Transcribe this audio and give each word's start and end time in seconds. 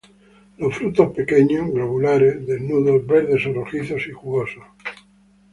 Los 0.57 0.75
frutos 0.79 1.13
pequeños, 1.13 1.69
globulares, 1.69 2.43
desnudos, 2.47 3.05
verdes 3.05 3.45
o 3.45 3.53
rojizos 3.53 4.01
y 4.07 4.11
jugosos. 4.11 4.63